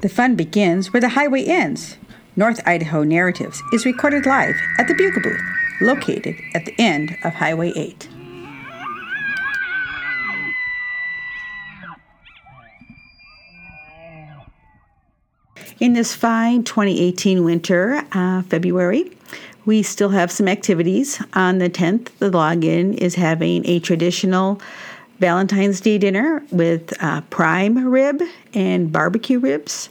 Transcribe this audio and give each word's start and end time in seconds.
The 0.00 0.08
fun 0.08 0.34
begins 0.34 0.94
where 0.94 1.00
the 1.00 1.10
highway 1.10 1.44
ends. 1.44 1.98
North 2.34 2.66
Idaho 2.66 3.02
Narratives 3.02 3.62
is 3.70 3.84
recorded 3.84 4.24
live 4.24 4.54
at 4.78 4.88
the 4.88 4.94
Bugle 4.94 5.20
Booth, 5.20 5.42
located 5.82 6.36
at 6.54 6.64
the 6.64 6.74
end 6.78 7.18
of 7.22 7.34
Highway 7.34 7.70
8. 7.76 8.08
In 15.80 15.92
this 15.92 16.14
fine 16.14 16.64
2018 16.64 17.44
winter, 17.44 18.02
uh, 18.12 18.40
February, 18.42 19.10
we 19.66 19.82
still 19.82 20.10
have 20.10 20.30
some 20.30 20.48
activities. 20.48 21.22
On 21.34 21.58
the 21.58 21.68
10th, 21.68 22.08
the 22.18 22.30
Log 22.30 22.64
Inn 22.64 22.94
is 22.94 23.16
having 23.16 23.66
a 23.66 23.80
traditional 23.80 24.62
Valentine's 25.20 25.80
Day 25.80 25.98
dinner 25.98 26.42
with 26.50 26.92
uh, 27.02 27.20
prime 27.30 27.86
rib 27.86 28.20
and 28.54 28.90
barbecue 28.90 29.38
ribs. 29.38 29.88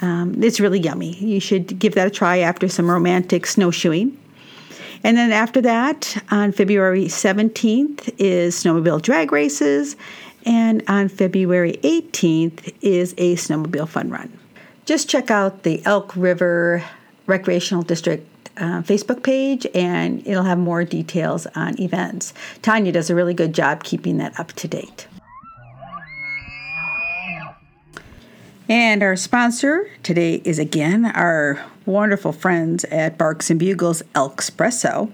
Um, 0.00 0.42
it's 0.42 0.60
really 0.60 0.80
yummy. 0.80 1.14
You 1.16 1.40
should 1.40 1.78
give 1.78 1.94
that 1.94 2.06
a 2.06 2.10
try 2.10 2.38
after 2.38 2.68
some 2.68 2.90
romantic 2.90 3.46
snowshoeing. 3.46 4.18
And 5.04 5.16
then 5.16 5.32
after 5.32 5.60
that, 5.62 6.22
on 6.30 6.52
February 6.52 7.06
17th, 7.06 8.14
is 8.18 8.54
snowmobile 8.54 9.02
drag 9.02 9.32
races. 9.32 9.96
And 10.44 10.82
on 10.88 11.08
February 11.08 11.78
18th 11.82 12.74
is 12.82 13.14
a 13.16 13.36
snowmobile 13.36 13.88
fun 13.88 14.10
run 14.10 14.38
just 14.84 15.08
check 15.08 15.30
out 15.30 15.62
the 15.62 15.84
Elk 15.84 16.14
River 16.16 16.84
Recreational 17.26 17.82
District 17.82 18.26
uh, 18.56 18.82
Facebook 18.82 19.22
page 19.22 19.66
and 19.74 20.26
it'll 20.26 20.44
have 20.44 20.58
more 20.58 20.84
details 20.84 21.46
on 21.54 21.80
events. 21.80 22.34
Tanya 22.62 22.92
does 22.92 23.10
a 23.10 23.14
really 23.14 23.34
good 23.34 23.52
job 23.52 23.84
keeping 23.84 24.18
that 24.18 24.38
up 24.38 24.52
to 24.52 24.68
date. 24.68 25.06
And 28.68 29.02
our 29.02 29.16
sponsor 29.16 29.90
today 30.02 30.40
is 30.44 30.58
again 30.58 31.04
our 31.04 31.62
wonderful 31.84 32.32
friends 32.32 32.84
at 32.84 33.18
Barks 33.18 33.50
and 33.50 33.58
Bugles 33.58 34.02
Elkspresso, 34.14 35.12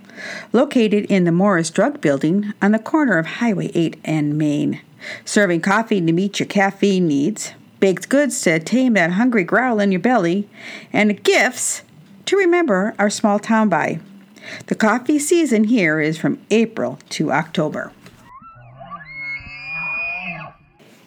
located 0.52 1.06
in 1.06 1.24
the 1.24 1.32
Morris 1.32 1.70
Drug 1.70 2.00
Building 2.00 2.52
on 2.60 2.72
the 2.72 2.78
corner 2.78 3.18
of 3.18 3.26
Highway 3.26 3.70
8 3.74 3.98
and 4.04 4.36
Main. 4.36 4.80
Serving 5.24 5.62
coffee 5.62 6.00
to 6.00 6.12
meet 6.12 6.38
your 6.38 6.46
caffeine 6.46 7.08
needs, 7.08 7.52
baked 7.80 8.08
goods 8.08 8.40
to 8.42 8.58
tame 8.58 8.94
that 8.94 9.12
hungry 9.12 9.44
growl 9.44 9.80
in 9.80 9.92
your 9.92 10.00
belly, 10.00 10.48
and 10.92 11.22
gifts 11.22 11.82
to 12.28 12.36
remember 12.36 12.94
our 12.98 13.08
small 13.08 13.38
town 13.38 13.70
by. 13.70 13.98
The 14.66 14.74
coffee 14.74 15.18
season 15.18 15.64
here 15.64 15.98
is 15.98 16.18
from 16.18 16.38
April 16.50 16.98
to 17.08 17.32
October. 17.32 17.90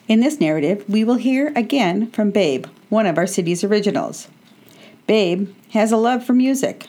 In 0.07 0.19
this 0.19 0.39
narrative, 0.39 0.83
we 0.89 1.03
will 1.03 1.15
hear 1.15 1.53
again 1.55 2.09
from 2.09 2.31
Babe, 2.31 2.65
one 2.89 3.05
of 3.05 3.19
our 3.19 3.27
city's 3.27 3.63
originals. 3.63 4.29
Babe 5.05 5.53
has 5.73 5.91
a 5.91 5.97
love 5.97 6.25
for 6.25 6.33
music. 6.33 6.87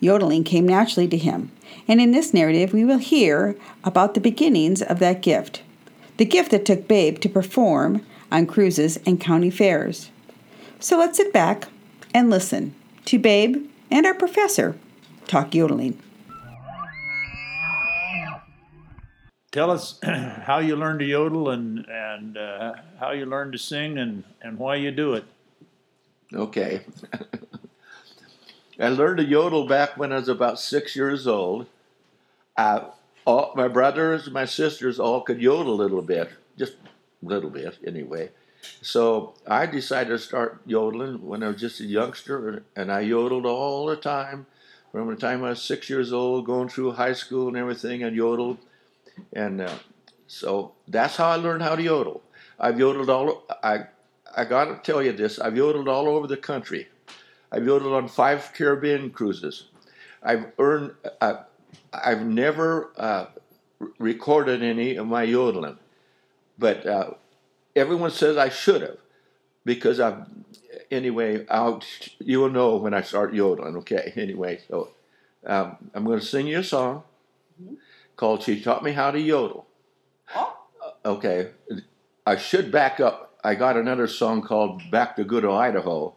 Yodeling 0.00 0.42
came 0.42 0.66
naturally 0.66 1.06
to 1.06 1.16
him, 1.16 1.52
and 1.86 2.00
in 2.00 2.10
this 2.10 2.34
narrative, 2.34 2.72
we 2.72 2.84
will 2.84 2.98
hear 2.98 3.54
about 3.84 4.14
the 4.14 4.20
beginnings 4.20 4.82
of 4.82 4.98
that 4.98 5.22
gift. 5.22 5.62
The 6.16 6.24
gift 6.24 6.50
that 6.50 6.64
took 6.64 6.88
Babe 6.88 7.20
to 7.20 7.28
perform 7.28 8.04
on 8.32 8.46
cruises 8.46 8.98
and 9.06 9.20
county 9.20 9.50
fairs. 9.50 10.10
So 10.80 10.98
let's 10.98 11.16
sit 11.16 11.32
back 11.32 11.68
and 12.12 12.28
listen 12.28 12.74
to 13.08 13.18
Babe 13.18 13.66
and 13.90 14.04
our 14.04 14.12
professor 14.12 14.76
talk 15.26 15.54
yodeling. 15.54 15.98
Tell 19.50 19.70
us 19.70 19.98
how 20.02 20.58
you 20.58 20.76
learned 20.76 20.98
to 20.98 21.06
yodel 21.06 21.48
and, 21.48 21.86
and 21.88 22.36
uh, 22.36 22.74
how 23.00 23.12
you 23.12 23.24
learned 23.24 23.52
to 23.52 23.58
sing 23.58 23.96
and, 23.96 24.24
and 24.42 24.58
why 24.58 24.74
you 24.74 24.90
do 24.90 25.14
it. 25.14 25.24
Okay. 26.34 26.82
I 28.78 28.88
learned 28.88 29.16
to 29.16 29.24
yodel 29.24 29.66
back 29.66 29.96
when 29.96 30.12
I 30.12 30.16
was 30.16 30.28
about 30.28 30.60
six 30.60 30.94
years 30.94 31.26
old. 31.26 31.64
Uh, 32.58 32.90
all, 33.24 33.54
my 33.56 33.68
brothers, 33.68 34.26
and 34.26 34.34
my 34.34 34.44
sisters 34.44 35.00
all 35.00 35.22
could 35.22 35.40
yodel 35.40 35.72
a 35.72 35.80
little 35.82 36.02
bit, 36.02 36.28
just 36.58 36.74
a 36.74 37.26
little 37.26 37.48
bit 37.48 37.78
anyway. 37.86 38.28
So 38.82 39.34
I 39.46 39.66
decided 39.66 40.10
to 40.10 40.18
start 40.18 40.60
yodeling 40.66 41.26
when 41.26 41.42
I 41.42 41.48
was 41.48 41.60
just 41.60 41.80
a 41.80 41.84
youngster, 41.84 42.64
and 42.76 42.92
I 42.92 43.00
yodeled 43.00 43.46
all 43.46 43.86
the 43.86 43.96
time. 43.96 44.46
From 44.92 45.08
the 45.08 45.16
time 45.16 45.44
I 45.44 45.50
was 45.50 45.62
six 45.62 45.90
years 45.90 46.12
old, 46.12 46.46
going 46.46 46.68
through 46.68 46.92
high 46.92 47.12
school 47.12 47.48
and 47.48 47.56
everything, 47.56 48.04
I 48.04 48.08
yodeled. 48.08 48.58
And 49.32 49.60
uh, 49.60 49.74
so 50.26 50.72
that's 50.86 51.16
how 51.16 51.28
I 51.28 51.36
learned 51.36 51.62
how 51.62 51.76
to 51.76 51.82
yodel. 51.82 52.22
I've 52.58 52.78
yodeled 52.78 53.10
all. 53.10 53.44
I 53.62 53.86
I 54.36 54.44
got 54.44 54.66
to 54.66 54.80
tell 54.82 55.02
you 55.02 55.12
this. 55.12 55.38
I've 55.38 55.56
yodeled 55.56 55.88
all 55.88 56.08
over 56.08 56.26
the 56.26 56.36
country. 56.36 56.88
I've 57.50 57.66
yodeled 57.66 57.94
on 57.94 58.08
five 58.08 58.52
Caribbean 58.54 59.10
cruises. 59.10 59.64
I've 60.22 60.52
earned. 60.58 60.94
Uh, 61.20 61.42
I've 61.92 62.24
never 62.24 62.90
uh, 62.96 63.26
recorded 63.98 64.62
any 64.62 64.96
of 64.96 65.06
my 65.06 65.22
yodeling. 65.22 65.78
But 66.58 66.86
uh, 66.86 67.10
everyone 67.78 68.10
says 68.10 68.36
I 68.36 68.48
should 68.48 68.82
have 68.82 68.98
because 69.64 70.00
I've 70.00 70.26
anyway. 70.90 71.46
I'll 71.48 71.82
you 72.18 72.40
will 72.40 72.50
know 72.50 72.76
when 72.76 72.94
I 72.94 73.02
start 73.02 73.34
yodeling. 73.34 73.76
Okay. 73.76 74.12
Anyway, 74.16 74.60
so 74.68 74.90
um, 75.46 75.76
I'm 75.94 76.04
going 76.04 76.20
to 76.20 76.24
sing 76.24 76.46
you 76.46 76.60
a 76.60 76.64
song 76.64 77.02
mm-hmm. 77.62 77.74
called 78.16 78.42
"She 78.42 78.60
Taught 78.60 78.82
Me 78.82 78.92
How 78.92 79.10
to 79.10 79.20
Yodel." 79.20 79.66
Oh. 80.34 80.56
Okay. 81.04 81.50
I 82.26 82.36
should 82.36 82.70
back 82.70 83.00
up. 83.00 83.38
I 83.42 83.54
got 83.54 83.76
another 83.76 84.06
song 84.06 84.42
called 84.42 84.82
"Back 84.90 85.16
to 85.16 85.24
Good 85.24 85.44
Old 85.44 85.58
Idaho." 85.58 86.14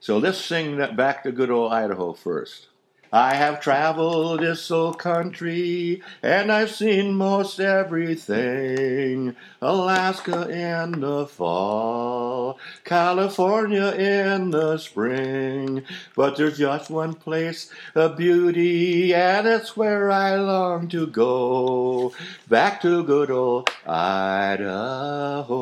So 0.00 0.18
let's 0.18 0.38
sing 0.38 0.76
that 0.78 0.96
"Back 0.96 1.22
to 1.24 1.32
Good 1.32 1.50
Old 1.50 1.72
Idaho" 1.72 2.12
first. 2.12 2.68
I 3.14 3.34
have 3.34 3.60
traveled 3.60 4.40
this 4.40 4.70
old 4.70 4.98
country 4.98 6.02
and 6.22 6.50
I've 6.50 6.70
seen 6.70 7.14
most 7.14 7.60
everything. 7.60 9.36
Alaska 9.60 10.48
in 10.48 11.00
the 11.00 11.26
fall, 11.26 12.58
California 12.84 13.88
in 13.92 14.50
the 14.50 14.78
spring. 14.78 15.84
But 16.16 16.38
there's 16.38 16.56
just 16.56 16.88
one 16.88 17.12
place 17.12 17.70
of 17.94 18.16
beauty 18.16 19.14
and 19.14 19.46
it's 19.46 19.76
where 19.76 20.10
I 20.10 20.36
long 20.36 20.88
to 20.88 21.06
go. 21.06 22.14
Back 22.48 22.80
to 22.80 23.04
good 23.04 23.30
old 23.30 23.68
Idaho. 23.86 25.52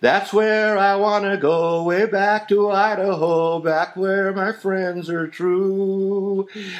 That's 0.00 0.34
where 0.34 0.76
I 0.76 0.96
want 0.96 1.24
to 1.24 1.38
go, 1.38 1.82
way 1.82 2.04
back 2.04 2.46
to 2.50 2.70
Idaho, 2.70 3.58
back 3.58 3.96
where 3.96 4.34
my 4.34 4.52
friends 4.52 5.08
are 5.08 5.26
true. 5.26 5.93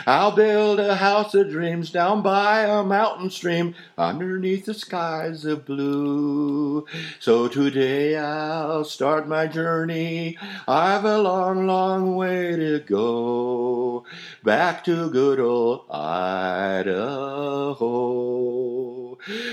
I'll 0.07 0.33
build 0.33 0.81
a 0.81 0.97
house 0.97 1.35
of 1.35 1.51
dreams 1.51 1.91
down 1.91 2.23
by 2.23 2.65
a 2.65 2.83
mountain 2.83 3.31
stream 3.31 3.75
underneath 3.97 4.67
the 4.67 4.75
skies 4.75 5.45
of 5.45 5.65
blue. 5.65 6.87
So 7.19 7.49
today 7.49 8.17
I'll 8.17 8.85
start 8.85 9.29
my 9.29 9.47
journey. 9.47 10.39
I've 10.69 11.05
a 11.05 11.19
long, 11.19 11.67
long 11.67 12.17
way 12.17 12.57
to 12.57 12.81
go 12.81 14.05
back 14.43 14.85
to 14.85 15.11
good 15.11 15.41
old 15.41 15.85
Idaho. 15.91 17.25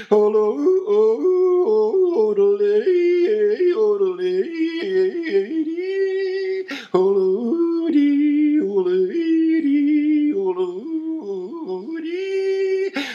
Hello, 0.09 0.80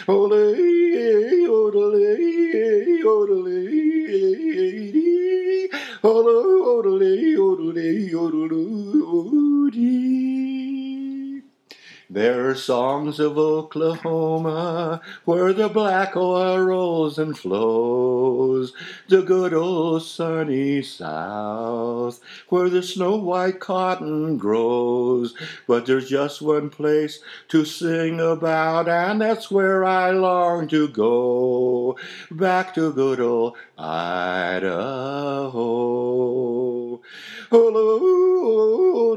Holy 0.06 0.66
there 12.09 12.49
are 12.49 12.55
songs 12.55 13.19
of 13.19 13.37
Oklahoma 13.37 15.01
where 15.25 15.53
the 15.53 15.69
black 15.69 16.17
oil 16.17 16.59
rolls 16.61 17.19
and 17.19 17.37
flows, 17.37 18.73
the 19.09 19.23
good 19.23 19.53
old 19.53 20.03
sunny 20.03 20.83
South 20.83 22.21
where 22.49 22.69
the 22.69 22.83
snow 22.83 23.17
white 23.17 23.59
cotton 23.59 24.39
grows. 24.39 25.35
But 25.67 25.87
there's 25.87 26.09
just 26.09 26.41
one 26.41 26.71
place 26.71 27.19
to 27.49 27.65
sing 27.65 28.21
about, 28.21 28.89
and 28.89 29.21
that's 29.21 29.51
where 29.51 29.85
I 29.85 30.11
long 30.11 30.69
to 30.69 30.87
go 30.89 31.99
back 32.31 32.75
to 32.75 32.93
good 32.93 33.19
old 33.21 33.57
Idaho. 33.77 34.77
Oh, 37.53 39.17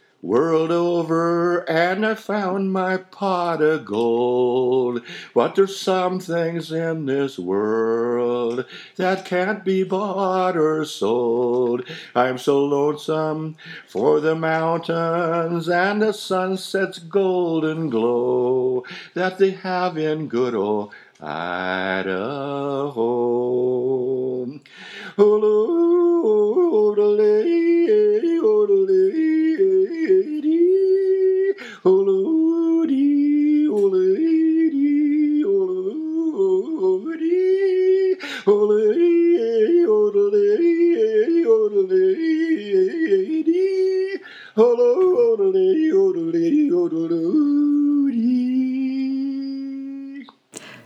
world 0.21 0.71
over 0.71 1.67
and 1.69 2.05
I 2.05 2.15
found 2.15 2.71
my 2.71 2.97
pot 2.97 3.61
of 3.61 3.85
gold. 3.85 5.01
But 5.33 5.55
there's 5.55 5.79
some 5.79 6.19
things 6.19 6.71
in 6.71 7.05
this 7.05 7.39
world 7.39 8.65
that 8.97 9.25
can't 9.25 9.65
be 9.65 9.83
bought 9.83 10.55
or 10.55 10.85
sold. 10.85 11.85
I'm 12.13 12.37
so 12.37 12.63
lonesome 12.63 13.55
for 13.87 14.19
the 14.19 14.35
mountains 14.35 15.67
and 15.67 16.01
the 16.01 16.13
sunset's 16.13 16.99
golden 16.99 17.89
glow 17.89 18.83
that 19.13 19.39
they 19.39 19.51
have 19.51 19.97
in 19.97 20.27
good 20.27 20.53
old 20.53 20.93
Idaho. 21.21 22.93
Oh, 25.17 25.60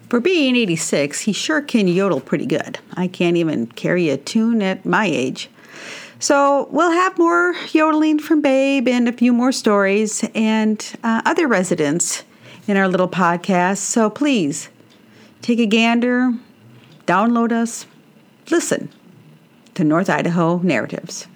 For 0.10 0.20
being 0.20 0.56
86, 0.56 1.22
he 1.22 1.34
sure 1.34 1.62
can 1.62 1.88
yodel 1.88 2.20
pretty 2.20 2.46
good. 2.46 2.80
I 2.94 3.08
can't 3.08 3.38
even 3.38 3.68
carry 3.68 4.10
a 4.10 4.18
tune 4.18 4.62
at 4.62 4.86
my 4.86 5.06
age. 5.06 5.50
So 6.20 6.68
we'll 6.72 6.92
have 6.92 7.18
more 7.18 7.56
yodeling 7.72 8.20
from 8.20 8.42
Babe 8.42 8.88
and 8.88 9.08
a 9.08 9.14
few 9.14 9.34
more 9.34 9.52
stories 9.52 10.24
and 10.36 10.86
uh, 11.04 11.22
other 11.26 11.48
residents 11.48 12.24
in 12.68 12.78
our 12.78 12.88
little 12.88 13.10
podcast. 13.10 13.78
So 13.78 14.10
please 14.10 14.70
take 15.42 15.60
a 15.60 15.66
gander, 15.66 16.34
download 17.06 17.52
us, 17.52 17.86
listen 18.50 18.90
to 19.76 19.84
North 19.84 20.10
Idaho 20.10 20.58
Narratives. 20.60 21.28